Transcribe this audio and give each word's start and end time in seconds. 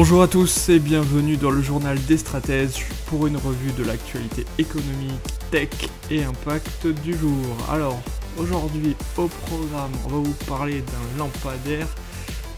Bonjour 0.00 0.22
à 0.22 0.28
tous 0.28 0.68
et 0.68 0.78
bienvenue 0.78 1.36
dans 1.36 1.50
le 1.50 1.60
journal 1.60 2.00
des 2.04 2.18
stratèges 2.18 2.86
pour 3.06 3.26
une 3.26 3.36
revue 3.36 3.72
de 3.72 3.82
l'actualité 3.82 4.46
économique, 4.56 5.20
tech 5.50 5.70
et 6.08 6.22
impact 6.22 6.86
du 7.02 7.18
jour. 7.18 7.44
Alors, 7.68 8.00
aujourd'hui 8.36 8.94
au 9.16 9.26
programme, 9.26 9.90
on 10.04 10.08
va 10.08 10.18
vous 10.18 10.36
parler 10.46 10.82
d'un 10.82 11.18
lampadaire 11.18 11.88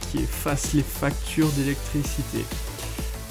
qui 0.02 0.18
efface 0.18 0.74
les 0.74 0.82
factures 0.82 1.48
d'électricité. 1.52 2.44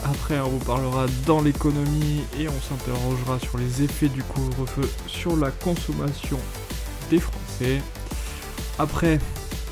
Après, 0.04 0.40
on 0.40 0.50
vous 0.50 0.66
parlera 0.66 1.06
dans 1.28 1.44
l'économie 1.44 2.24
et 2.40 2.50
on 2.50 2.62
s'interrogera 2.62 3.38
sur 3.38 3.60
les 3.60 3.84
effets 3.84 4.10
du 4.10 4.24
couvre-feu 4.24 4.90
sur 5.06 5.38
la 5.38 5.52
consommation 5.52 6.40
des 7.12 7.20
Français. 7.20 7.80
Après, 8.80 9.20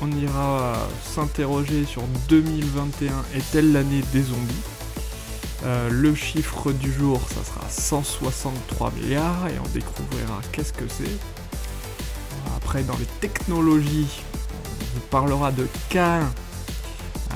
on 0.00 0.10
ira 0.12 0.76
s'interroger 1.02 1.84
sur 1.84 2.02
2021 2.28 3.12
est-elle 3.34 3.72
l'année 3.72 4.02
des 4.12 4.22
zombies 4.22 4.62
euh, 5.64 5.88
Le 5.90 6.14
chiffre 6.14 6.72
du 6.72 6.92
jour, 6.92 7.20
ça 7.28 7.44
sera 7.44 7.68
163 7.68 8.92
milliards 8.92 9.48
et 9.48 9.58
on 9.58 9.68
découvrira 9.70 10.40
qu'est-ce 10.52 10.72
que 10.72 10.86
c'est. 10.88 11.16
Après, 12.56 12.82
dans 12.82 12.96
les 12.96 13.06
technologies, 13.20 14.22
on 14.96 15.00
parlera 15.10 15.52
de 15.52 15.66
K1, 15.90 16.22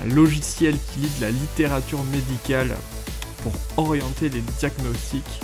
un 0.02 0.14
logiciel 0.14 0.76
qui 0.92 1.00
lit 1.00 1.10
de 1.18 1.22
la 1.22 1.30
littérature 1.30 2.02
médicale 2.04 2.76
pour 3.42 3.52
orienter 3.76 4.28
les 4.28 4.42
diagnostics. 4.58 5.40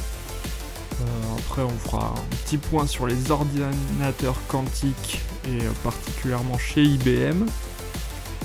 Euh, 1.01 1.05
après, 1.39 1.63
on 1.63 1.89
fera 1.89 2.15
un 2.17 2.37
petit 2.45 2.59
point 2.59 2.87
sur 2.87 3.07
les 3.07 3.31
ordinateurs 3.31 4.37
quantiques 4.49 5.21
euh, 5.49 5.71
particulièrement 5.83 6.59
chez 6.59 6.83
IBM. 6.83 7.47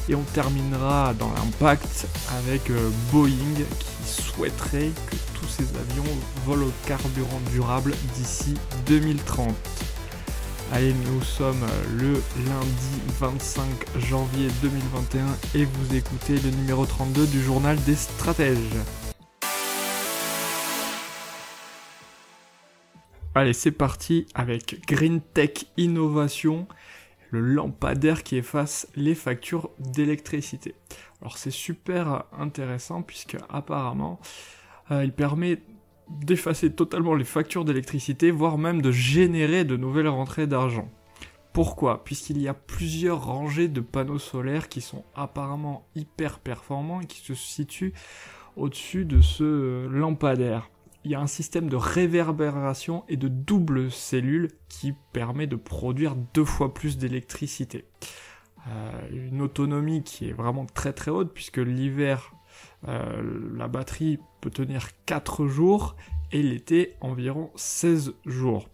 Et 0.10 0.16
on 0.16 0.24
terminera 0.34 1.14
dans 1.14 1.32
l'impact 1.32 2.08
avec 2.40 2.70
euh, 2.70 2.90
Boeing 3.12 3.32
qui 3.80 4.22
souhaiterait 4.22 4.92
que 5.10 5.16
tous 5.40 5.48
ces 5.48 5.64
avions 5.64 6.12
volent 6.46 6.68
au 6.68 6.88
carburant 6.88 7.40
durable 7.52 7.94
d'ici 8.16 8.56
2030. 8.88 9.54
Allez, 10.74 10.94
nous 11.06 11.22
sommes 11.22 11.66
le 11.98 12.14
lundi 12.14 13.02
25 13.20 13.64
janvier 14.10 14.48
2021 14.62 15.26
et 15.56 15.66
vous 15.66 15.96
écoutez 15.96 16.40
le 16.40 16.50
numéro 16.50 16.86
32 16.86 17.28
du 17.28 17.44
journal 17.44 17.78
des 17.84 17.96
stratèges. 17.96 18.58
Allez, 23.36 23.54
c'est 23.54 23.72
parti 23.72 24.28
avec 24.36 24.86
Green 24.88 25.20
Tech 25.20 25.66
Innovation, 25.76 26.68
le 27.32 27.40
lampadaire 27.40 28.22
qui 28.22 28.38
efface 28.38 28.88
les 28.96 29.16
factures 29.16 29.72
d'électricité. 29.80 30.76
Alors 31.20 31.40
c'est 31.40 31.50
super 31.50 32.26
intéressant 32.38 33.02
puisque 33.02 33.38
apparemment 33.50 34.20
euh, 34.92 35.04
il 35.04 35.12
permet 35.12 35.64
d'effacer 36.10 36.74
totalement 36.74 37.16
les 37.16 37.24
factures 37.24 37.66
d'électricité, 37.66 38.30
voire 38.30 38.60
même 38.60 38.84
de 38.84 38.92
générer 38.92 39.64
de 39.64 39.78
nouvelles 39.78 40.10
rentrées 40.10 40.46
d'argent. 40.46 40.92
Pourquoi? 41.54 42.04
Puisqu'il 42.04 42.40
y 42.40 42.48
a 42.48 42.54
plusieurs 42.54 43.26
rangées 43.26 43.68
de 43.68 43.82
panneaux 43.82 44.20
solaires 44.20 44.70
qui 44.70 44.82
sont 44.82 45.06
apparemment 45.16 45.88
hyper 45.96 46.38
performants 46.38 47.02
et 47.02 47.08
qui 47.08 47.22
se 47.22 47.34
situent 47.34 47.94
au-dessus 48.58 49.06
de 49.06 49.22
ce 49.22 49.88
lampadaire 49.88 50.70
il 51.04 51.12
y 51.12 51.16
a 51.16 51.20
un 51.20 51.28
système 51.28 51.70
de 51.70 51.76
réverbération 51.76 53.04
et 53.10 53.18
de 53.18 53.28
double 53.28 53.92
cellule 53.92 54.50
qui 54.70 54.94
permet 55.12 55.48
de 55.48 55.56
produire 55.56 56.16
deux 56.16 56.46
fois 56.46 56.74
plus 56.74 56.98
d'électricité. 56.98 57.86
Euh, 58.68 59.10
une 59.12 59.42
autonomie 59.42 60.04
qui 60.04 60.30
est 60.30 60.34
vraiment 60.34 60.66
très 60.66 60.94
très 60.94 61.12
haute 61.12 61.34
puisque 61.34 61.58
l'hiver 61.58 62.34
euh, 62.88 63.22
la 63.56 63.68
batterie 63.68 64.20
peut 64.40 64.52
tenir 64.52 64.90
4 65.06 65.48
jours 65.48 65.96
et 66.32 66.42
l'été 66.42 66.96
environ 67.02 67.52
16 67.56 68.14
jours. 68.26 68.70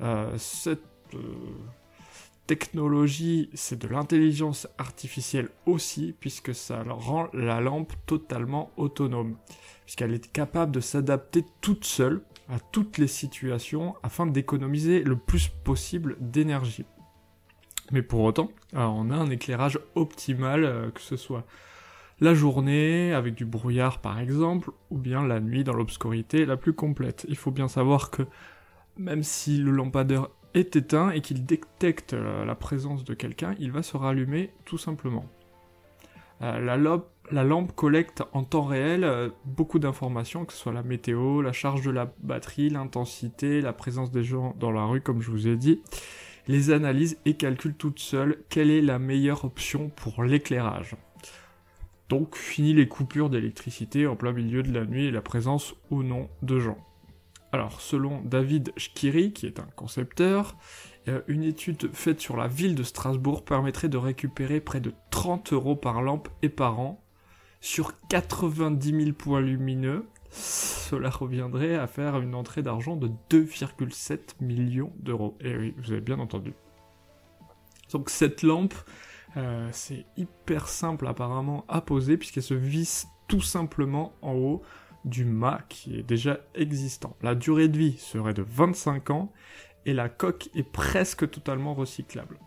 Euh, 0.00 0.32
cette 0.38 0.82
technologie, 2.46 3.50
c'est 3.54 3.78
de 3.78 3.88
l'intelligence 3.88 4.68
artificielle 4.78 5.48
aussi, 5.66 6.14
puisque 6.18 6.54
ça 6.54 6.82
rend 6.82 7.28
la 7.32 7.60
lampe 7.60 7.92
totalement 8.06 8.70
autonome 8.76 9.36
puisqu'elle 9.84 10.14
est 10.14 10.32
capable 10.32 10.72
de 10.72 10.80
s'adapter 10.80 11.44
toute 11.60 11.84
seule 11.84 12.22
à 12.48 12.58
toutes 12.58 12.98
les 12.98 13.08
situations 13.08 13.94
afin 14.02 14.26
d'économiser 14.26 15.02
le 15.02 15.16
plus 15.16 15.48
possible 15.48 16.16
d'énergie. 16.20 16.84
Mais 17.90 18.02
pour 18.02 18.20
autant, 18.20 18.50
on 18.72 19.10
a 19.10 19.14
un 19.14 19.30
éclairage 19.30 19.78
optimal, 19.94 20.64
euh, 20.64 20.90
que 20.90 21.00
ce 21.00 21.16
soit 21.16 21.44
la 22.20 22.34
journée 22.34 23.12
avec 23.12 23.34
du 23.34 23.44
brouillard 23.44 24.00
par 24.00 24.18
exemple, 24.18 24.70
ou 24.90 24.98
bien 24.98 25.26
la 25.26 25.40
nuit 25.40 25.64
dans 25.64 25.74
l'obscurité 25.74 26.46
la 26.46 26.56
plus 26.56 26.72
complète. 26.72 27.26
Il 27.28 27.36
faut 27.36 27.50
bien 27.50 27.68
savoir 27.68 28.10
que 28.10 28.22
même 28.96 29.22
si 29.22 29.58
le 29.58 29.70
lampadaire 29.70 30.28
est 30.54 30.76
éteint 30.76 31.10
et 31.10 31.20
qu'il 31.20 31.44
détecte 31.44 32.14
euh, 32.14 32.44
la 32.44 32.54
présence 32.54 33.04
de 33.04 33.14
quelqu'un, 33.14 33.54
il 33.58 33.72
va 33.72 33.82
se 33.82 33.96
rallumer 33.96 34.52
tout 34.64 34.78
simplement. 34.78 35.26
Euh, 36.42 36.58
la, 36.60 37.02
la, 37.30 37.44
lampe 37.44 37.74
collecte 37.74 38.22
en 38.32 38.44
temps 38.44 38.64
réel 38.64 39.04
euh, 39.04 39.28
beaucoup 39.44 39.78
d'informations, 39.78 40.44
que 40.44 40.52
ce 40.52 40.58
soit 40.58 40.72
la 40.72 40.82
météo, 40.82 41.42
la 41.42 41.52
charge 41.52 41.82
de 41.82 41.90
la 41.90 42.12
batterie, 42.22 42.70
l'intensité, 42.70 43.60
la 43.60 43.72
présence 43.72 44.10
des 44.10 44.24
gens 44.24 44.54
dans 44.58 44.70
la 44.70 44.84
rue, 44.84 45.00
comme 45.00 45.20
je 45.22 45.30
vous 45.30 45.48
ai 45.48 45.56
dit, 45.56 45.80
les 46.46 46.70
analyse 46.70 47.18
et 47.24 47.34
calcule 47.34 47.74
toute 47.74 47.98
seule 47.98 48.38
quelle 48.48 48.70
est 48.70 48.82
la 48.82 48.98
meilleure 48.98 49.44
option 49.44 49.90
pour 49.90 50.24
l'éclairage? 50.24 50.96
Donc 52.08 52.36
fini 52.36 52.74
les 52.74 52.86
coupures 52.86 53.30
d'électricité 53.30 54.06
en 54.06 54.14
plein 54.14 54.32
milieu 54.32 54.62
de 54.62 54.72
la 54.72 54.84
nuit 54.84 55.06
et 55.06 55.10
la 55.10 55.22
présence 55.22 55.74
ou 55.90 56.02
non 56.02 56.28
de 56.42 56.60
gens. 56.60 56.78
Alors 57.52 57.80
selon 57.80 58.20
David 58.22 58.72
Schkiri, 58.76 59.32
qui 59.32 59.46
est 59.46 59.60
un 59.60 59.68
concepteur, 59.76 60.56
euh, 61.08 61.20
une 61.28 61.44
étude 61.44 61.94
faite 61.94 62.20
sur 62.20 62.36
la 62.36 62.48
ville 62.48 62.74
de 62.74 62.82
Strasbourg 62.82 63.44
permettrait 63.44 63.88
de 63.88 63.96
récupérer 63.96 64.60
près 64.60 64.80
de 64.80 64.92
30 65.10 65.52
euros 65.52 65.76
par 65.76 66.02
lampe 66.02 66.28
et 66.42 66.48
par 66.48 66.80
an 66.80 67.03
sur 67.64 67.94
90 68.08 68.90
000 68.90 69.12
points 69.12 69.40
lumineux. 69.40 70.06
Cela 70.28 71.08
reviendrait 71.08 71.76
à 71.76 71.86
faire 71.86 72.20
une 72.20 72.34
entrée 72.34 72.62
d'argent 72.62 72.94
de 72.94 73.08
2,7 73.30 74.34
millions 74.42 74.92
d'euros. 74.98 75.34
Et 75.40 75.56
oui, 75.56 75.74
vous 75.78 75.92
avez 75.92 76.02
bien 76.02 76.18
entendu. 76.18 76.52
Donc 77.90 78.10
cette 78.10 78.42
lampe, 78.42 78.74
euh, 79.38 79.66
c'est 79.72 80.04
hyper 80.18 80.68
simple 80.68 81.06
apparemment 81.06 81.64
à 81.68 81.80
poser 81.80 82.18
puisqu'elle 82.18 82.42
se 82.42 82.52
visse 82.52 83.06
tout 83.28 83.40
simplement 83.40 84.12
en 84.20 84.34
haut 84.34 84.62
du 85.06 85.24
mât 85.24 85.62
qui 85.70 85.96
est 85.96 86.02
déjà 86.02 86.40
existant. 86.54 87.16
La 87.22 87.34
durée 87.34 87.68
de 87.68 87.78
vie 87.78 87.96
serait 87.96 88.34
de 88.34 88.42
25 88.42 89.08
ans 89.08 89.32
et 89.86 89.94
la 89.94 90.10
coque 90.10 90.50
est 90.54 90.70
presque 90.70 91.30
totalement 91.30 91.72
recyclable. 91.72 92.38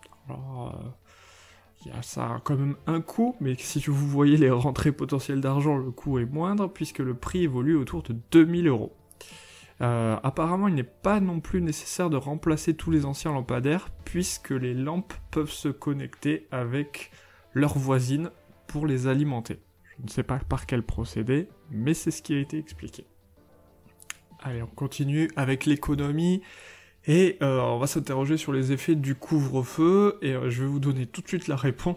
Ça 2.01 2.25
a 2.25 2.39
quand 2.43 2.57
même 2.57 2.75
un 2.85 3.01
coût, 3.01 3.35
mais 3.39 3.55
si 3.57 3.79
vous 3.87 4.07
voyez 4.07 4.37
les 4.37 4.49
rentrées 4.49 4.91
potentielles 4.91 5.41
d'argent, 5.41 5.77
le 5.77 5.91
coût 5.91 6.19
est 6.19 6.25
moindre 6.25 6.67
puisque 6.67 6.99
le 6.99 7.13
prix 7.13 7.43
évolue 7.43 7.75
autour 7.75 8.03
de 8.03 8.15
2000 8.31 8.67
euros. 8.67 8.95
Euh, 9.81 10.17
apparemment, 10.23 10.67
il 10.67 10.75
n'est 10.75 10.83
pas 10.83 11.19
non 11.19 11.39
plus 11.39 11.61
nécessaire 11.61 12.09
de 12.09 12.17
remplacer 12.17 12.73
tous 12.73 12.91
les 12.91 13.05
anciens 13.05 13.31
lampadaires 13.31 13.89
puisque 14.05 14.51
les 14.51 14.73
lampes 14.73 15.13
peuvent 15.31 15.51
se 15.51 15.69
connecter 15.69 16.47
avec 16.51 17.11
leurs 17.53 17.77
voisines 17.77 18.31
pour 18.67 18.87
les 18.87 19.07
alimenter. 19.07 19.59
Je 19.97 20.03
ne 20.03 20.09
sais 20.09 20.23
pas 20.23 20.39
par 20.39 20.65
quel 20.65 20.83
procédé, 20.83 21.47
mais 21.69 21.93
c'est 21.93 22.11
ce 22.11 22.21
qui 22.21 22.33
a 22.33 22.39
été 22.39 22.57
expliqué. 22.57 23.05
Allez, 24.41 24.61
on 24.61 24.67
continue 24.67 25.29
avec 25.35 25.65
l'économie. 25.65 26.41
Et 27.07 27.37
euh, 27.41 27.61
on 27.61 27.79
va 27.79 27.87
s'interroger 27.87 28.35
sur 28.35 28.51
les 28.51 28.73
effets 28.73 28.95
du 28.95 29.15
couvre-feu, 29.15 30.17
et 30.21 30.33
euh, 30.33 30.49
je 30.49 30.63
vais 30.63 30.67
vous 30.67 30.79
donner 30.79 31.05
tout 31.05 31.21
de 31.21 31.27
suite 31.27 31.47
la 31.47 31.55
réponse, 31.55 31.95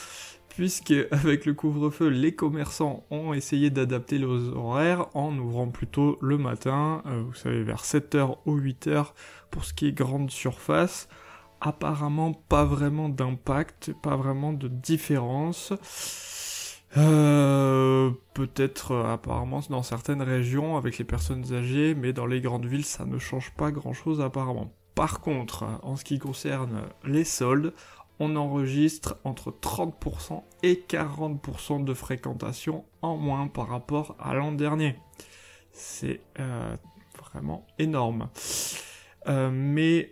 puisque 0.50 0.92
avec 1.10 1.46
le 1.46 1.54
couvre-feu, 1.54 2.08
les 2.08 2.34
commerçants 2.34 3.06
ont 3.10 3.32
essayé 3.32 3.70
d'adapter 3.70 4.18
leurs 4.18 4.54
horaires 4.54 5.06
en 5.14 5.34
ouvrant 5.38 5.68
plutôt 5.68 6.18
le 6.20 6.36
matin, 6.36 7.02
euh, 7.06 7.22
vous 7.26 7.34
savez, 7.34 7.62
vers 7.62 7.84
7h 7.84 8.36
ou 8.44 8.58
8h 8.58 9.12
pour 9.50 9.64
ce 9.64 9.72
qui 9.72 9.88
est 9.88 9.92
grande 9.92 10.30
surface. 10.30 11.08
Apparemment, 11.62 12.32
pas 12.34 12.66
vraiment 12.66 13.08
d'impact, 13.08 13.94
pas 14.02 14.16
vraiment 14.16 14.52
de 14.52 14.68
différence. 14.68 15.72
Euh, 16.96 18.10
peut-être 18.34 18.92
euh, 18.92 19.12
apparemment 19.12 19.60
dans 19.70 19.84
certaines 19.84 20.22
régions 20.22 20.76
avec 20.76 20.98
les 20.98 21.04
personnes 21.04 21.52
âgées, 21.52 21.94
mais 21.94 22.12
dans 22.12 22.26
les 22.26 22.40
grandes 22.40 22.66
villes 22.66 22.84
ça 22.84 23.04
ne 23.04 23.18
change 23.18 23.52
pas 23.52 23.70
grand-chose 23.70 24.20
apparemment. 24.20 24.72
Par 24.96 25.20
contre, 25.20 25.66
en 25.82 25.94
ce 25.94 26.04
qui 26.04 26.18
concerne 26.18 26.82
les 27.04 27.22
soldes, 27.24 27.72
on 28.18 28.34
enregistre 28.34 29.16
entre 29.24 29.52
30% 29.52 30.42
et 30.62 30.84
40% 30.88 31.84
de 31.84 31.94
fréquentation 31.94 32.84
en 33.02 33.16
moins 33.16 33.46
par 33.46 33.68
rapport 33.68 34.16
à 34.18 34.34
l'an 34.34 34.52
dernier. 34.52 34.96
C'est 35.72 36.20
euh, 36.40 36.76
vraiment 37.16 37.66
énorme. 37.78 38.28
Euh, 39.28 39.50
mais 39.52 40.10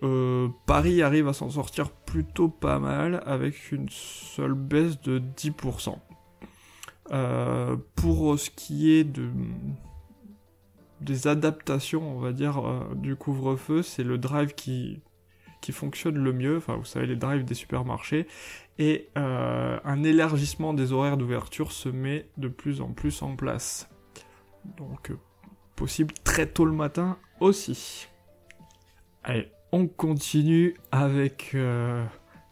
Paris 0.67 1.03
arrive 1.03 1.29
à 1.29 1.33
s'en 1.33 1.51
sortir 1.51 1.91
plutôt 1.91 2.49
pas 2.49 2.79
mal 2.79 3.23
avec 3.27 3.73
une 3.73 3.89
seule 3.91 4.55
baisse 4.55 5.01
de 5.01 5.19
10%. 5.19 5.99
Pour 7.95 8.39
ce 8.39 8.51
qui 8.51 8.93
est 8.93 9.05
de, 9.05 9.31
des 11.01 11.27
adaptations, 11.27 12.17
on 12.17 12.21
va 12.21 12.33
dire, 12.33 12.63
du 12.97 13.17
couvre-feu, 13.17 13.83
c'est 13.83 14.05
le 14.05 14.19
drive 14.19 14.55
qui 14.55 15.03
fonctionne 15.71 16.17
le 16.17 16.33
mieux, 16.33 16.57
enfin 16.57 16.77
vous 16.77 16.85
savez 16.85 17.07
les 17.07 17.17
drives 17.17 17.45
des 17.45 17.55
supermarchés, 17.55 18.27
et 18.79 19.09
euh, 19.19 19.79
un 19.85 20.03
élargissement 20.03 20.73
des 20.73 20.93
horaires 20.93 21.17
d'ouverture 21.17 21.73
se 21.73 21.89
met 21.89 22.29
de 22.37 22.49
plus 22.49 22.81
en 22.81 22.93
plus 22.93 23.23
en 23.23 23.35
place. 23.37 23.89
Donc 24.77 25.11
euh, 25.11 25.19
possible 25.75 26.15
très 26.25 26.47
tôt 26.47 26.65
le 26.65 26.73
matin 26.73 27.19
aussi. 27.41 28.09
Allez, 29.25 29.51
on 29.73 29.87
continue 29.89 30.77
avec 30.93 31.51
euh, 31.55 32.05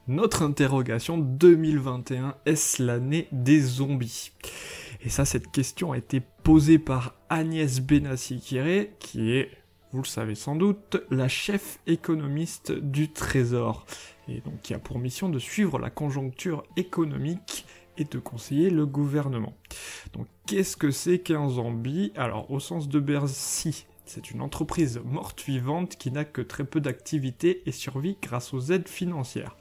notre 0.09 0.43
interrogation 0.43 1.19
2021, 1.19 2.37
est-ce 2.47 2.83
l'année 2.83 3.29
des 3.33 3.61
zombies? 3.61 4.33
Et 5.03 5.09
ça, 5.09 5.25
cette 5.25 5.51
question 5.51 5.93
a 5.93 5.99
été 5.99 6.23
posée 6.43 6.79
par 6.79 7.15
Agnès 7.29 7.81
Benassi-Kiré, 7.81 8.93
qui 8.99 9.33
est 9.33 9.51
vous 9.93 10.03
le 10.03 10.07
savez 10.09 10.35
sans 10.35 10.57
doute, 10.57 10.99
la 11.11 11.29
chef 11.29 11.79
économiste 11.87 12.73
du 12.73 13.11
Trésor, 13.13 13.87
et 14.29 14.41
donc 14.41 14.61
qui 14.61 14.75
a 14.75 14.79
pour 14.79 14.99
mission 14.99 15.29
de 15.29 15.39
suivre 15.39 15.79
la 15.79 15.91
conjoncture 15.91 16.65
économique 16.77 17.65
et 17.97 18.05
de 18.05 18.19
conseiller 18.19 18.69
le 18.69 18.85
gouvernement. 18.85 19.55
Donc 20.13 20.27
qu'est-ce 20.47 20.77
que 20.77 20.91
c'est 20.91 21.21
qu'un 21.21 21.49
zombie? 21.49 22.13
Alors 22.17 22.51
au 22.51 22.61
sens 22.61 22.89
de 22.89 23.01
Bercy, 23.01 23.87
c'est 24.07 24.31
une 24.31 24.41
entreprise 24.41 25.01
morte-vivante 25.05 25.97
qui 25.97 26.11
n'a 26.11 26.25
que 26.25 26.41
très 26.41 26.65
peu 26.65 26.81
d'activité 26.81 27.63
et 27.67 27.73
survit 27.73 28.17
grâce 28.23 28.55
aux 28.55 28.73
aides 28.73 28.89
financières. 28.89 29.57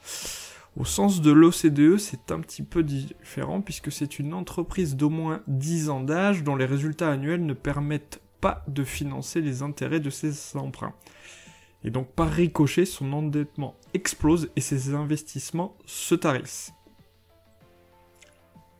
Au 0.78 0.86
sens 0.86 1.22
de 1.22 1.32
l'OCDE, 1.32 1.98
c'est 1.98 2.32
un 2.32 2.42
petit 2.42 2.64
peu 2.64 2.84
différent 2.84 3.62
puisque 3.62 3.92
c'est 3.92 4.20
une 4.20 4.34
entreprise 4.34 4.96
d'au 4.96 5.10
moins 5.10 5.42
10 5.48 5.90
ans 5.90 6.02
d'âge 6.02 6.44
dont 6.44 6.56
les 6.56 6.66
résultats 6.66 7.12
annuels 7.12 7.46
ne 7.46 7.54
permettent 7.54 8.22
de 8.68 8.84
financer 8.84 9.42
les 9.42 9.62
intérêts 9.62 10.00
de 10.00 10.10
ses 10.10 10.58
emprunts. 10.58 10.94
Et 11.84 11.90
donc 11.90 12.12
par 12.12 12.30
ricochet, 12.30 12.86
son 12.86 13.12
endettement 13.14 13.76
explose 13.94 14.50
et 14.56 14.62
ses 14.62 14.94
investissements 14.94 15.78
se 15.86 16.16
tarissent. 16.16 16.74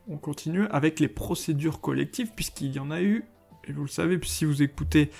On 0.08 0.18
continue 0.18 0.66
avec 0.68 1.00
les 1.00 1.08
procédures 1.08 1.80
collectives, 1.80 2.30
puisqu'il 2.36 2.72
y 2.72 2.78
en 2.78 2.92
a 2.92 3.02
eu, 3.02 3.24
et 3.66 3.72
vous 3.72 3.82
le 3.82 3.88
savez, 3.88 4.20
si 4.22 4.44
vous 4.44 4.62
écoutez 4.62 5.10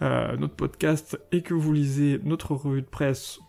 euh, 0.00 0.36
notre 0.36 0.54
podcast 0.54 1.20
et 1.32 1.42
que 1.42 1.54
vous 1.54 1.72
lisez 1.72 2.20
notre 2.24 2.54
revue 2.54 2.82
de 2.82 2.86
presse, 2.86 3.40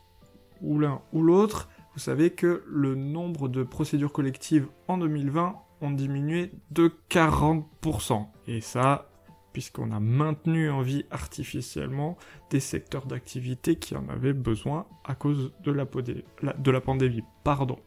ou 0.62 0.80
l'un 0.80 1.02
ou 1.12 1.22
l'autre, 1.22 1.70
vous 1.94 2.00
savez 2.00 2.32
que 2.32 2.64
le 2.68 2.96
nombre 2.96 3.48
de 3.48 3.62
procédures 3.64 4.12
collectives 4.12 4.68
en 4.88 4.98
2020 4.98 5.56
ont 5.82 5.92
diminué 5.92 6.52
de 6.72 6.92
40%. 7.10 8.26
Et 8.48 8.62
ça, 8.62 9.12
puisqu'on 9.52 9.92
a 9.92 10.00
maintenu 10.00 10.72
en 10.72 10.82
vie 10.82 11.06
artificiellement 11.12 12.18
des 12.50 12.60
secteurs 12.60 13.06
d'activité 13.06 13.76
qui 13.76 13.96
en 13.96 14.10
avaient 14.10 14.34
besoin 14.34 14.88
à 15.06 15.14
cause 15.14 15.54
de 15.64 15.72
la, 15.72 15.86
de 15.86 16.72
la 16.72 16.82
pandémie. 16.82 17.24
Pardon. 17.44 17.78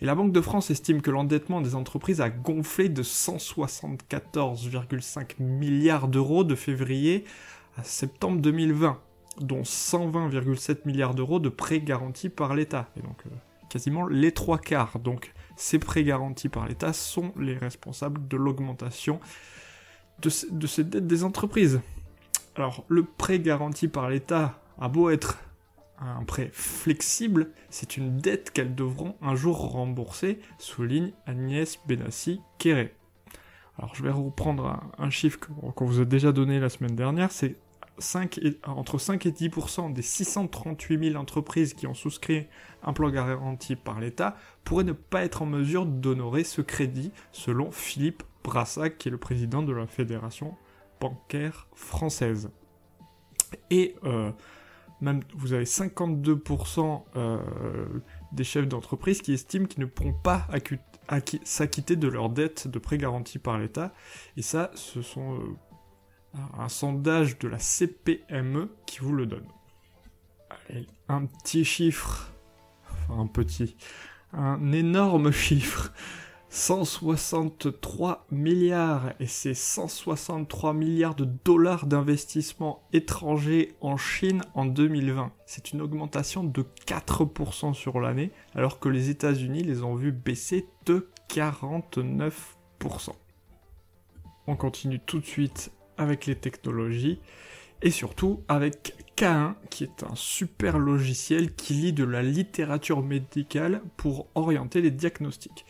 Et 0.00 0.04
la 0.04 0.14
Banque 0.14 0.32
de 0.32 0.40
France 0.40 0.70
estime 0.70 1.02
que 1.02 1.10
l'endettement 1.10 1.62
des 1.62 1.74
entreprises 1.74 2.20
a 2.20 2.30
gonflé 2.30 2.88
de 2.88 3.02
174,5 3.02 5.40
milliards 5.40 6.06
d'euros 6.08 6.44
de 6.44 6.54
février 6.54 7.24
à 7.76 7.84
septembre 7.84 8.40
2020, 8.40 8.98
dont 9.40 9.62
120,7 9.62 10.86
milliards 10.86 11.14
d'euros 11.14 11.38
de 11.38 11.48
prêts 11.48 11.80
garantis 11.80 12.28
par 12.28 12.54
l'État. 12.54 12.88
Et 12.96 13.02
donc 13.02 13.22
euh, 13.26 13.30
quasiment 13.68 14.06
les 14.06 14.32
trois 14.32 14.58
quarts. 14.58 14.98
Donc 14.98 15.32
ces 15.56 15.78
prêts 15.78 16.04
garantis 16.04 16.48
par 16.48 16.66
l'État 16.66 16.92
sont 16.92 17.32
les 17.38 17.56
responsables 17.56 18.26
de 18.28 18.36
l'augmentation 18.36 19.20
de, 20.20 20.28
ces 20.66 20.84
dettes 20.84 21.06
des 21.06 21.24
entreprises. 21.24 21.80
Alors, 22.56 22.84
le 22.88 23.04
prêt 23.04 23.38
garanti 23.38 23.88
par 23.88 24.08
l'État 24.08 24.58
a 24.78 24.88
beau 24.88 25.10
être 25.10 25.38
un 25.98 26.24
prêt 26.24 26.50
flexible, 26.52 27.50
c'est 27.70 27.96
une 27.96 28.18
dette 28.18 28.50
qu'elles 28.50 28.74
devront 28.74 29.16
un 29.22 29.34
jour 29.34 29.72
rembourser, 29.72 30.40
souligne 30.58 31.12
Agnès 31.26 31.78
Benassi-Kéré. 31.86 32.94
Alors, 33.78 33.94
je 33.94 34.02
vais 34.02 34.10
reprendre 34.10 34.80
un, 34.98 35.10
chiffre 35.10 35.38
qu'on 35.38 35.84
vous 35.84 36.00
a 36.00 36.04
déjà 36.04 36.32
donné 36.32 36.60
la 36.60 36.68
semaine 36.68 36.96
dernière, 36.96 37.30
c'est 37.30 37.56
entre 38.64 38.98
5 38.98 39.26
et 39.26 39.30
10% 39.30 39.92
des 39.92 40.02
638 40.02 41.10
000 41.12 41.20
entreprises 41.20 41.74
qui 41.74 41.86
ont 41.86 41.94
souscrit 41.94 42.46
un 42.82 42.92
plan 42.92 43.10
garanti 43.10 43.76
par 43.76 44.00
l'État 44.00 44.36
pourraient 44.64 44.84
ne 44.84 44.92
pas 44.92 45.24
être 45.24 45.42
en 45.42 45.46
mesure 45.46 45.86
d'honorer 45.86 46.44
ce 46.44 46.60
crédit, 46.60 47.12
selon 47.32 47.70
Philippe 47.70 48.22
Brassac, 48.44 48.98
qui 48.98 49.08
est 49.08 49.10
le 49.10 49.18
président 49.18 49.62
de 49.62 49.72
la 49.72 49.86
Fédération 49.86 50.54
bancaire 51.00 51.68
française. 51.74 52.50
Et 53.70 53.96
euh, 54.04 54.30
même 55.00 55.20
vous 55.34 55.52
avez 55.52 55.64
52% 55.64 57.02
euh, 57.16 57.38
des 58.32 58.44
chefs 58.44 58.68
d'entreprise 58.68 59.22
qui 59.22 59.32
estiment 59.32 59.66
qu'ils 59.66 59.80
ne 59.80 59.86
pourront 59.86 60.14
pas 60.14 60.46
s'acquitter 61.44 61.96
de 61.96 62.08
leurs 62.08 62.30
dettes 62.30 62.68
de 62.68 62.78
prêts 62.78 62.98
garantis 62.98 63.38
par 63.38 63.58
l'État. 63.58 63.92
Et 64.36 64.42
ça, 64.42 64.70
ce 64.74 65.02
sont 65.02 65.34
euh, 65.34 65.38
un 66.58 66.68
sondage 66.68 67.38
de 67.38 67.48
la 67.48 67.58
CPME 67.58 68.70
qui 68.86 69.00
vous 69.00 69.12
le 69.12 69.26
donne. 69.26 69.46
un 71.08 71.26
petit 71.26 71.64
chiffre, 71.64 72.32
enfin 72.90 73.20
un 73.20 73.26
petit, 73.26 73.76
un 74.32 74.72
énorme 74.72 75.30
chiffre 75.30 75.92
163 76.56 78.26
milliards 78.30 79.12
et 79.20 79.26
c'est 79.26 79.52
163 79.52 80.72
milliards 80.72 81.14
de 81.14 81.26
dollars 81.44 81.86
d'investissement 81.86 82.82
étrangers 82.94 83.74
en 83.82 83.98
Chine 83.98 84.40
en 84.54 84.64
2020. 84.64 85.32
C'est 85.44 85.72
une 85.72 85.82
augmentation 85.82 86.44
de 86.44 86.64
4% 86.86 87.74
sur 87.74 88.00
l'année 88.00 88.32
alors 88.54 88.78
que 88.78 88.88
les 88.88 89.10
États-Unis 89.10 89.64
les 89.64 89.82
ont 89.82 89.96
vus 89.96 90.12
baisser 90.12 90.66
de 90.86 91.10
49%. 91.28 92.30
On 94.46 94.56
continue 94.56 95.00
tout 95.00 95.18
de 95.18 95.26
suite 95.26 95.72
avec 95.98 96.26
les 96.26 96.34
technologies 96.34 97.18
et 97.82 97.90
surtout 97.90 98.42
avec 98.48 98.94
K1 99.16 99.54
qui 99.70 99.84
est 99.84 100.02
un 100.02 100.14
super 100.14 100.78
logiciel 100.78 101.54
qui 101.54 101.74
lit 101.74 101.92
de 101.92 102.04
la 102.04 102.22
littérature 102.22 103.02
médicale 103.02 103.82
pour 103.96 104.28
orienter 104.34 104.80
les 104.80 104.90
diagnostics. 104.90 105.64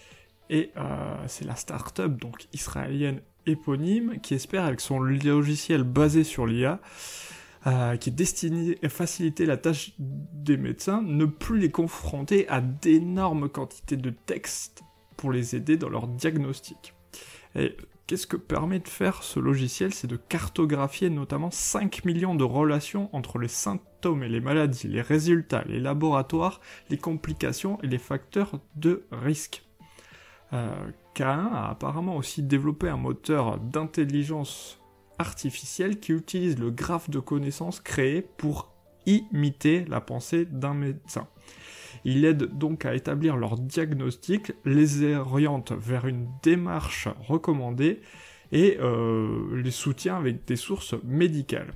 Et 0.48 0.70
euh, 0.76 1.16
c'est 1.26 1.44
la 1.44 1.56
start-up 1.56 2.12
donc 2.20 2.46
israélienne 2.52 3.20
éponyme 3.46 4.20
qui 4.20 4.34
espère 4.34 4.64
avec 4.64 4.80
son 4.80 5.00
logiciel 5.00 5.82
basé 5.82 6.24
sur 6.24 6.46
l'IA 6.46 6.80
euh, 7.66 7.96
qui 7.96 8.10
est 8.10 8.12
destiné 8.12 8.78
à 8.84 8.88
faciliter 8.88 9.44
la 9.44 9.56
tâche 9.56 9.92
des 9.98 10.56
médecins, 10.56 11.02
ne 11.02 11.24
plus 11.24 11.58
les 11.58 11.70
confronter 11.70 12.48
à 12.48 12.60
d'énormes 12.60 13.48
quantités 13.48 13.96
de 13.96 14.10
textes 14.10 14.84
pour 15.16 15.32
les 15.32 15.56
aider 15.56 15.76
dans 15.76 15.88
leur 15.88 16.06
diagnostic. 16.06 16.94
Et 17.56 17.76
qu'est-ce 18.06 18.26
que 18.26 18.36
permet 18.36 18.78
de 18.78 18.88
faire 18.88 19.22
ce 19.22 19.40
logiciel? 19.40 19.92
C'est 19.92 20.06
de 20.06 20.16
cartographier 20.16 21.10
notamment 21.10 21.50
5 21.50 22.04
millions 22.04 22.34
de 22.34 22.44
relations 22.44 23.10
entre 23.12 23.38
les 23.38 23.48
symptômes 23.48 24.22
et 24.22 24.28
les 24.28 24.40
maladies, 24.40 24.88
les 24.88 25.02
résultats, 25.02 25.64
les 25.66 25.80
laboratoires, 25.80 26.60
les 26.90 26.98
complications 26.98 27.78
et 27.82 27.88
les 27.88 27.98
facteurs 27.98 28.60
de 28.76 29.04
risque. 29.10 29.64
Euh, 30.52 30.70
K1 31.14 31.52
a 31.52 31.70
apparemment 31.70 32.16
aussi 32.16 32.42
développé 32.42 32.88
un 32.88 32.96
moteur 32.96 33.58
d'intelligence 33.58 34.80
artificielle 35.18 35.98
qui 35.98 36.12
utilise 36.12 36.58
le 36.58 36.70
graphe 36.70 37.10
de 37.10 37.18
connaissances 37.18 37.80
créé 37.80 38.22
pour 38.22 38.72
imiter 39.06 39.84
la 39.86 40.00
pensée 40.00 40.44
d'un 40.44 40.74
médecin. 40.74 41.26
Il 42.04 42.24
aide 42.24 42.56
donc 42.56 42.84
à 42.84 42.94
établir 42.94 43.36
leur 43.36 43.58
diagnostic, 43.58 44.52
les 44.64 45.14
oriente 45.14 45.72
vers 45.72 46.06
une 46.06 46.28
démarche 46.42 47.08
recommandée 47.26 48.00
et 48.52 48.78
euh, 48.80 49.60
les 49.62 49.70
soutient 49.70 50.16
avec 50.16 50.44
des 50.44 50.56
sources 50.56 50.94
médicales. 51.04 51.74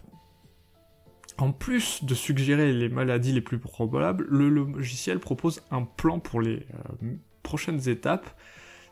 En 1.38 1.52
plus 1.52 2.04
de 2.04 2.14
suggérer 2.14 2.72
les 2.72 2.88
maladies 2.88 3.32
les 3.32 3.40
plus 3.40 3.58
probables, 3.58 4.26
le 4.28 4.48
logiciel 4.48 5.18
propose 5.18 5.62
un 5.70 5.82
plan 5.82 6.20
pour 6.20 6.40
les 6.40 6.66
euh, 7.02 7.14
prochaines 7.42 7.88
étapes 7.88 8.30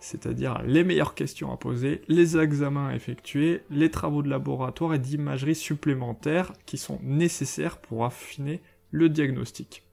c'est-à-dire 0.00 0.62
les 0.62 0.84
meilleures 0.84 1.14
questions 1.14 1.52
à 1.52 1.56
poser, 1.56 2.02
les 2.08 2.38
examens 2.38 2.88
à 2.88 2.94
effectuer, 2.94 3.62
les 3.70 3.90
travaux 3.90 4.22
de 4.22 4.28
laboratoire 4.28 4.94
et 4.94 4.98
d'imagerie 4.98 5.54
supplémentaires 5.54 6.52
qui 6.66 6.78
sont 6.78 7.00
nécessaires 7.02 7.78
pour 7.78 8.04
affiner 8.04 8.60
le 8.90 9.08
diagnostic. 9.08 9.87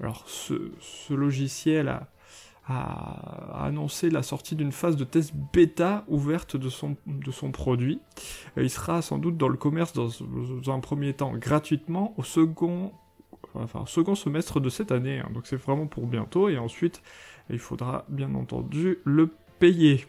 Alors 0.00 0.24
ce, 0.26 1.12
logiciel 1.12 1.88
a, 1.88 2.08
annoncé 3.64 4.10
la 4.10 4.22
sortie 4.22 4.54
d'une 4.54 4.70
phase 4.70 4.96
de 4.96 5.04
test 5.04 5.34
bêta 5.52 6.04
ouverte 6.08 6.56
de 6.56 6.68
son, 6.68 6.96
de 7.06 7.30
son 7.32 7.50
produit. 7.50 8.00
Euh, 8.56 8.62
il 8.62 8.70
sera 8.70 9.02
sans 9.02 9.18
doute 9.18 9.36
dans 9.36 9.48
le 9.48 9.56
commerce 9.56 9.92
dans, 9.92 10.08
un 10.72 10.80
premier 10.80 11.12
temps 11.12 11.32
gratuitement, 11.32 12.14
au 12.16 12.22
second, 12.22 12.92
semestre 14.14 14.60
de 14.60 14.68
cette 14.68 14.92
année, 14.92 15.18
hein. 15.18 15.28
donc 15.34 15.46
c'est 15.46 15.56
vraiment 15.56 15.88
pour 15.88 16.06
bientôt, 16.06 16.48
et 16.48 16.58
ensuite 16.58 17.02
il 17.48 17.58
faudra 17.58 18.04
bien 18.08 18.34
entendu 18.36 18.98
le 19.04 19.30
payer. 19.58 20.06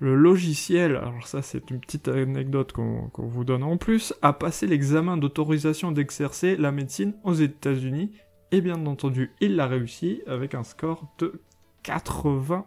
Le 0.00 0.14
logiciel, 0.14 0.96
alors 0.96 1.26
ça 1.26 1.40
c'est 1.40 1.70
une 1.70 1.80
petite 1.80 2.08
anecdote 2.08 2.72
qu'on 2.72 3.10
vous 3.16 3.44
donne 3.44 3.62
en 3.62 3.78
plus, 3.78 4.12
a 4.20 4.34
passé 4.34 4.66
l'examen 4.66 5.16
d'autorisation 5.16 5.90
d'exercer 5.90 6.56
la 6.56 6.70
médecine 6.70 7.14
aux 7.24 7.32
États-Unis 7.32 8.10
et 8.54 8.60
bien 8.60 8.86
entendu 8.86 9.32
il 9.40 9.56
l'a 9.56 9.66
réussi 9.66 10.22
avec 10.28 10.54
un 10.54 10.62
score 10.62 11.08
de 11.18 11.42
80%. 11.84 12.62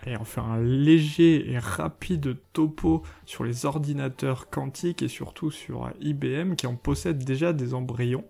Allez, 0.00 0.16
on 0.18 0.24
fait 0.24 0.40
un 0.40 0.60
léger 0.60 1.52
et 1.52 1.58
rapide 1.58 2.36
topo 2.52 3.02
sur 3.24 3.44
les 3.44 3.64
ordinateurs 3.64 4.50
quantiques 4.50 5.02
et 5.02 5.08
surtout 5.08 5.52
sur 5.52 5.88
IBM 6.00 6.56
qui 6.56 6.66
en 6.66 6.74
possède 6.74 7.24
déjà 7.24 7.52
des 7.52 7.74
embryons. 7.74 8.24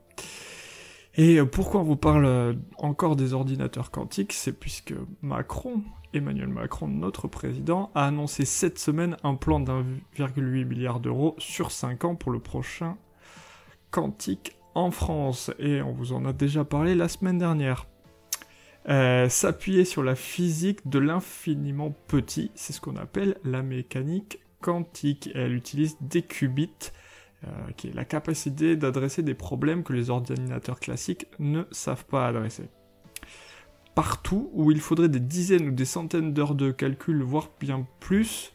Et 1.14 1.42
pourquoi 1.42 1.80
on 1.80 1.84
vous 1.84 1.96
parle 1.96 2.58
encore 2.76 3.16
des 3.16 3.32
ordinateurs 3.32 3.90
quantiques? 3.90 4.34
C'est 4.34 4.52
puisque 4.52 4.94
Macron 5.22 5.82
Emmanuel 6.12 6.48
Macron, 6.48 6.88
notre 6.88 7.26
président, 7.26 7.90
a 7.94 8.06
annoncé 8.06 8.44
cette 8.44 8.78
semaine 8.78 9.16
un 9.24 9.34
plan 9.34 9.60
d'1,8 9.60 10.64
milliard 10.66 11.00
d'euros 11.00 11.34
sur 11.38 11.70
5 11.70 12.04
ans 12.04 12.14
pour 12.14 12.32
le 12.32 12.38
prochain 12.38 12.98
quantique 13.90 14.56
en 14.74 14.90
France. 14.90 15.50
Et 15.58 15.82
on 15.82 15.92
vous 15.92 16.12
en 16.12 16.24
a 16.24 16.32
déjà 16.32 16.64
parlé 16.64 16.94
la 16.94 17.08
semaine 17.08 17.38
dernière. 17.38 17.86
Euh, 18.88 19.28
s'appuyer 19.28 19.84
sur 19.84 20.02
la 20.02 20.14
physique 20.14 20.88
de 20.88 20.98
l'infiniment 20.98 21.94
petit, 22.08 22.50
c'est 22.54 22.72
ce 22.72 22.80
qu'on 22.80 22.96
appelle 22.96 23.36
la 23.44 23.62
mécanique 23.62 24.40
quantique. 24.60 25.30
elle 25.34 25.54
utilise 25.54 25.96
des 26.00 26.22
qubits, 26.22 26.90
euh, 27.44 27.48
qui 27.76 27.88
est 27.88 27.94
la 27.94 28.04
capacité 28.04 28.76
d'adresser 28.76 29.22
des 29.22 29.34
problèmes 29.34 29.84
que 29.84 29.92
les 29.92 30.10
ordinateurs 30.10 30.80
classiques 30.80 31.26
ne 31.38 31.62
savent 31.70 32.06
pas 32.06 32.26
adresser 32.26 32.68
partout 33.94 34.50
où 34.52 34.70
il 34.70 34.80
faudrait 34.80 35.08
des 35.08 35.20
dizaines 35.20 35.68
ou 35.68 35.70
des 35.70 35.84
centaines 35.84 36.32
d'heures 36.32 36.54
de 36.54 36.70
calcul, 36.70 37.22
voire 37.22 37.50
bien 37.60 37.86
plus, 38.00 38.52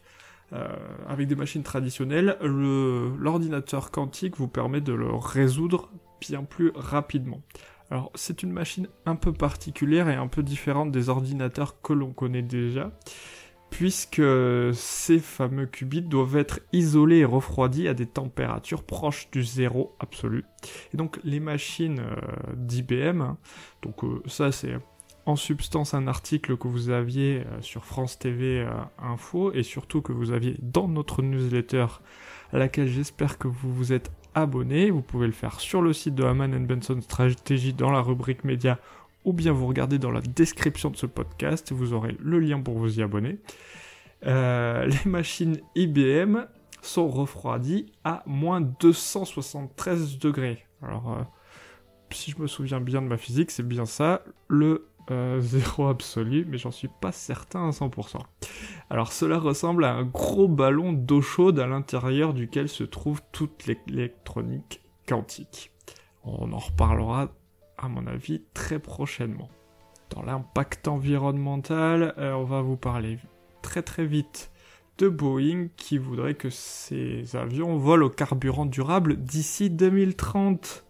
euh, 0.53 0.67
avec 1.07 1.27
des 1.27 1.35
machines 1.35 1.63
traditionnelles, 1.63 2.37
l'ordinateur 2.41 3.91
quantique 3.91 4.37
vous 4.37 4.47
permet 4.47 4.81
de 4.81 4.93
le 4.93 5.13
résoudre 5.13 5.89
bien 6.19 6.43
plus 6.43 6.71
rapidement. 6.75 7.41
Alors 7.89 8.11
c'est 8.15 8.43
une 8.43 8.51
machine 8.51 8.87
un 9.05 9.15
peu 9.15 9.31
particulière 9.31 10.09
et 10.09 10.15
un 10.15 10.27
peu 10.27 10.43
différente 10.43 10.91
des 10.91 11.09
ordinateurs 11.09 11.81
que 11.81 11.93
l'on 11.93 12.11
connaît 12.11 12.41
déjà, 12.41 12.91
puisque 13.69 14.21
ces 14.73 15.19
fameux 15.19 15.67
qubits 15.67 16.01
doivent 16.01 16.37
être 16.37 16.59
isolés 16.73 17.19
et 17.19 17.25
refroidis 17.25 17.87
à 17.87 17.93
des 17.93 18.05
températures 18.05 18.83
proches 18.83 19.29
du 19.31 19.43
zéro 19.43 19.95
absolu. 19.99 20.43
Et 20.93 20.97
donc 20.97 21.19
les 21.23 21.39
machines 21.39 21.99
euh, 21.99 22.55
d'IBM, 22.55 23.35
donc 23.81 24.03
euh, 24.03 24.21
ça 24.25 24.51
c'est 24.51 24.77
en 25.25 25.35
substance 25.35 25.93
un 25.93 26.07
article 26.07 26.57
que 26.57 26.67
vous 26.67 26.89
aviez 26.89 27.43
euh, 27.45 27.61
sur 27.61 27.85
France 27.85 28.19
TV 28.19 28.67
Info 28.97 29.53
et 29.53 29.63
surtout 29.63 30.01
que 30.01 30.11
vous 30.11 30.31
aviez 30.31 30.57
dans 30.61 30.89
notre 30.89 31.21
newsletter 31.21 31.87
à 32.51 32.57
laquelle 32.57 32.87
j'espère 32.87 33.37
que 33.37 33.47
vous 33.47 33.73
vous 33.73 33.93
êtes 33.93 34.11
Vous 34.45 35.01
pouvez 35.01 35.25
le 35.25 35.33
faire 35.33 35.59
sur 35.59 35.81
le 35.81 35.93
site 35.93 36.13
de 36.13 36.23
Haman 36.23 36.63
Benson 36.63 37.01
Strategy 37.01 37.73
dans 37.73 37.89
la 37.89 38.01
rubrique 38.01 38.43
média 38.43 38.77
ou 39.25 39.33
bien 39.33 39.51
vous 39.51 39.65
regardez 39.65 39.97
dans 39.97 40.11
la 40.11 40.21
description 40.21 40.91
de 40.91 40.95
ce 40.95 41.07
podcast, 41.07 41.71
vous 41.71 41.93
aurez 41.93 42.15
le 42.21 42.39
lien 42.39 42.61
pour 42.61 42.77
vous 42.77 42.99
y 42.99 43.01
abonner. 43.01 43.39
Euh, 44.25 44.85
les 44.85 45.09
machines 45.09 45.59
IBM 45.73 46.45
sont 46.83 47.07
refroidies 47.07 47.91
à 48.03 48.21
moins 48.27 48.61
273 48.61 50.19
degrés. 50.19 50.65
Alors, 50.83 51.25
si 52.11 52.29
je 52.29 52.39
me 52.39 52.45
souviens 52.45 52.79
bien 52.79 53.01
de 53.01 53.07
ma 53.07 53.17
physique, 53.17 53.49
c'est 53.49 53.67
bien 53.67 53.85
ça. 53.85 54.21
Le 54.47 54.87
euh, 55.11 55.39
zéro 55.41 55.87
absolu, 55.87 56.45
mais 56.47 56.57
j'en 56.57 56.71
suis 56.71 56.89
pas 57.01 57.11
certain 57.11 57.67
à 57.67 57.71
100%. 57.71 58.17
Alors 58.89 59.11
cela 59.13 59.39
ressemble 59.39 59.85
à 59.85 59.93
un 59.93 60.03
gros 60.03 60.47
ballon 60.47 60.93
d'eau 60.93 61.21
chaude 61.21 61.59
à 61.59 61.67
l'intérieur 61.67 62.33
duquel 62.33 62.69
se 62.69 62.83
trouve 62.83 63.21
toute 63.31 63.67
l'électronique 63.67 64.81
quantique. 65.07 65.71
On 66.23 66.51
en 66.51 66.57
reparlera, 66.57 67.29
à 67.77 67.87
mon 67.87 68.05
avis, 68.07 68.41
très 68.53 68.79
prochainement. 68.79 69.49
Dans 70.09 70.23
l'impact 70.23 70.87
environnemental, 70.87 72.13
euh, 72.17 72.33
on 72.33 72.43
va 72.43 72.61
vous 72.61 72.77
parler 72.77 73.19
très 73.61 73.81
très 73.81 74.05
vite 74.05 74.51
de 74.97 75.09
Boeing 75.09 75.67
qui 75.75 75.97
voudrait 75.97 76.35
que 76.35 76.49
ces 76.49 77.35
avions 77.35 77.77
volent 77.77 78.07
au 78.07 78.09
carburant 78.09 78.65
durable 78.65 79.17
d'ici 79.17 79.69
2030 79.69 80.86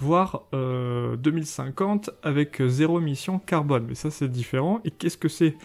voire 0.00 0.44
2050 0.52 2.08
euh, 2.08 2.12
avec 2.22 2.62
zéro 2.66 3.00
émission 3.00 3.38
carbone. 3.38 3.86
Mais 3.88 3.94
ça 3.94 4.10
c'est 4.10 4.28
différent. 4.28 4.80
Et 4.84 4.90
qu'est-ce 4.90 5.18
que 5.18 5.28
c'est? 5.28 5.56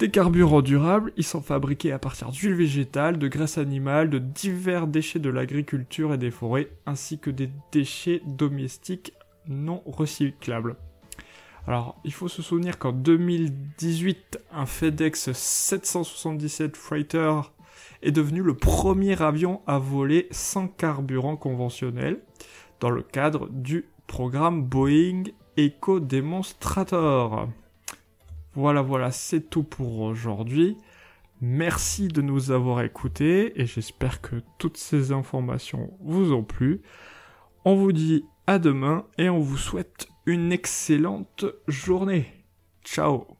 Des 0.00 0.10
carburants 0.10 0.62
durables, 0.62 1.12
ils 1.18 1.24
sont 1.24 1.42
fabriqués 1.42 1.92
à 1.92 1.98
partir 1.98 2.30
d'huile 2.30 2.54
végétale, 2.54 3.18
de 3.18 3.28
graisse 3.28 3.58
animale, 3.58 4.08
de 4.08 4.18
divers 4.18 4.86
déchets 4.86 5.18
de 5.18 5.28
l'agriculture 5.28 6.14
et 6.14 6.18
des 6.18 6.30
forêts, 6.30 6.70
ainsi 6.86 7.18
que 7.18 7.28
des 7.28 7.50
déchets 7.70 8.22
domestiques 8.24 9.12
non 9.46 9.82
recyclables. 9.84 10.76
Alors, 11.66 12.00
il 12.04 12.14
faut 12.14 12.28
se 12.28 12.40
souvenir 12.40 12.78
qu'en 12.78 12.92
2018, 12.92 14.40
un 14.52 14.64
FedEx 14.64 15.32
777 15.32 16.78
Freighter 16.78 17.34
est 18.02 18.10
devenu 18.10 18.42
le 18.42 18.54
premier 18.54 19.20
avion 19.20 19.60
à 19.66 19.78
voler 19.78 20.28
sans 20.30 20.66
carburant 20.66 21.36
conventionnel 21.36 22.20
dans 22.80 22.90
le 22.90 23.02
cadre 23.02 23.48
du 23.50 23.84
programme 24.06 24.64
Boeing 24.64 25.24
Eco 25.58 26.00
Demonstrator. 26.00 27.48
Voilà, 28.54 28.82
voilà, 28.82 29.10
c'est 29.12 29.48
tout 29.48 29.62
pour 29.62 30.00
aujourd'hui. 30.00 30.76
Merci 31.40 32.08
de 32.08 32.20
nous 32.20 32.50
avoir 32.50 32.82
écoutés 32.82 33.60
et 33.60 33.66
j'espère 33.66 34.20
que 34.20 34.36
toutes 34.58 34.76
ces 34.76 35.12
informations 35.12 35.96
vous 36.00 36.32
ont 36.32 36.44
plu. 36.44 36.82
On 37.64 37.76
vous 37.76 37.92
dit 37.92 38.24
à 38.46 38.58
demain 38.58 39.06
et 39.16 39.30
on 39.30 39.38
vous 39.38 39.56
souhaite 39.56 40.08
une 40.26 40.52
excellente 40.52 41.44
journée. 41.68 42.26
Ciao 42.84 43.39